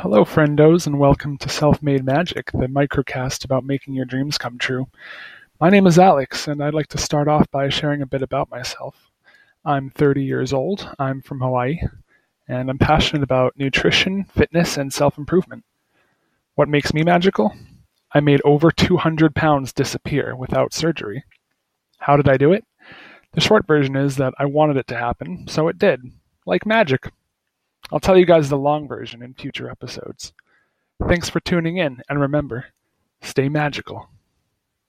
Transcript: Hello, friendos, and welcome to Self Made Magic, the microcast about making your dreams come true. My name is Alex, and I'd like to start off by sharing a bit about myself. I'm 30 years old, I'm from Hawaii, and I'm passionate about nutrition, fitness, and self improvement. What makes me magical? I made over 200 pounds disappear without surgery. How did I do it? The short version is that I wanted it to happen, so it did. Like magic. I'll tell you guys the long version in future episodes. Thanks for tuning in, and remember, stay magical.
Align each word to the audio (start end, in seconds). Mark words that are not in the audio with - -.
Hello, 0.00 0.26
friendos, 0.26 0.86
and 0.86 0.98
welcome 0.98 1.38
to 1.38 1.48
Self 1.48 1.82
Made 1.82 2.04
Magic, 2.04 2.52
the 2.52 2.66
microcast 2.66 3.46
about 3.46 3.64
making 3.64 3.94
your 3.94 4.04
dreams 4.04 4.36
come 4.36 4.58
true. 4.58 4.88
My 5.58 5.70
name 5.70 5.86
is 5.86 5.98
Alex, 5.98 6.48
and 6.48 6.62
I'd 6.62 6.74
like 6.74 6.88
to 6.88 6.98
start 6.98 7.28
off 7.28 7.50
by 7.50 7.70
sharing 7.70 8.02
a 8.02 8.06
bit 8.06 8.20
about 8.20 8.50
myself. 8.50 9.10
I'm 9.64 9.88
30 9.88 10.22
years 10.22 10.52
old, 10.52 10.86
I'm 10.98 11.22
from 11.22 11.40
Hawaii, 11.40 11.78
and 12.46 12.68
I'm 12.68 12.76
passionate 12.76 13.22
about 13.22 13.56
nutrition, 13.56 14.24
fitness, 14.24 14.76
and 14.76 14.92
self 14.92 15.16
improvement. 15.16 15.64
What 16.56 16.68
makes 16.68 16.92
me 16.92 17.02
magical? 17.02 17.56
I 18.12 18.20
made 18.20 18.42
over 18.44 18.70
200 18.70 19.34
pounds 19.34 19.72
disappear 19.72 20.36
without 20.36 20.74
surgery. 20.74 21.24
How 22.00 22.18
did 22.18 22.28
I 22.28 22.36
do 22.36 22.52
it? 22.52 22.66
The 23.32 23.40
short 23.40 23.66
version 23.66 23.96
is 23.96 24.16
that 24.16 24.34
I 24.38 24.44
wanted 24.44 24.76
it 24.76 24.88
to 24.88 24.98
happen, 24.98 25.46
so 25.48 25.68
it 25.68 25.78
did. 25.78 26.02
Like 26.44 26.66
magic. 26.66 27.10
I'll 27.92 28.00
tell 28.00 28.18
you 28.18 28.26
guys 28.26 28.48
the 28.48 28.58
long 28.58 28.88
version 28.88 29.22
in 29.22 29.34
future 29.34 29.70
episodes. 29.70 30.32
Thanks 31.06 31.28
for 31.28 31.40
tuning 31.40 31.76
in, 31.76 32.02
and 32.08 32.20
remember, 32.20 32.66
stay 33.22 33.48
magical. 33.48 34.08